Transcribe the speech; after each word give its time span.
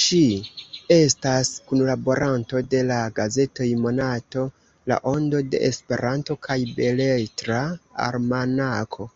Ŝi 0.00 0.18
estas 0.96 1.48
kunlaboranto 1.70 2.60
de 2.74 2.82
la 2.90 2.98
gazetoj 3.16 3.66
Monato, 3.86 4.44
La 4.92 4.98
Ondo 5.14 5.40
de 5.54 5.62
Esperanto 5.72 6.36
kaj 6.48 6.58
Beletra 6.76 7.58
Almanako. 8.06 9.10